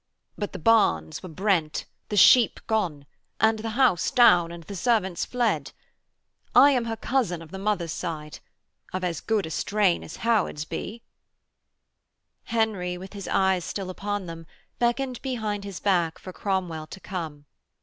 But 0.35 0.51
the 0.51 0.57
barns 0.57 1.21
were 1.21 1.29
brent, 1.29 1.85
the 2.09 2.17
sheep 2.17 2.59
gone, 2.65 3.05
and 3.39 3.59
the 3.59 3.69
house 3.77 4.09
down 4.09 4.51
and 4.51 4.63
the 4.63 4.75
servants 4.75 5.25
fled. 5.25 5.73
I 6.55 6.71
am 6.71 6.85
her 6.85 6.95
cousin 6.95 7.39
of 7.39 7.51
the 7.51 7.59
mother's 7.59 7.91
side. 7.91 8.39
Of 8.93 9.03
as 9.03 9.21
good 9.21 9.45
a 9.45 9.51
strain 9.51 10.03
as 10.03 10.15
Howards 10.25 10.65
be.' 10.65 11.03
Henry, 12.45 12.97
with 12.97 13.13
his 13.13 13.27
eyes 13.27 13.63
still 13.63 13.91
upon 13.91 14.25
them, 14.25 14.47
beckoned 14.79 15.21
behind 15.21 15.65
his 15.65 15.79
back 15.79 16.17
for 16.17 16.33
Cromwell 16.33 16.87
to 16.87 16.99
come. 16.99 17.45